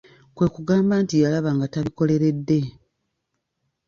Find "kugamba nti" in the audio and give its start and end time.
0.55-1.15